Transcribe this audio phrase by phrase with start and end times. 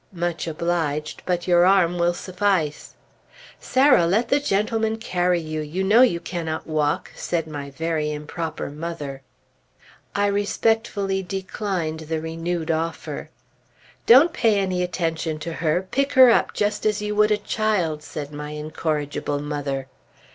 [0.13, 2.95] "Much obliged, but your arm will suffice."
[3.59, 5.61] "Sarah, let the gentleman carry you!
[5.61, 9.21] You know you cannot walk!" said my very improper mother.
[10.15, 13.29] I respectfully declined the renewed offer.
[14.07, 15.83] "Don't pay any attention to her.
[15.91, 19.85] Pick her up, just as you would a child," said my incorrigible mother.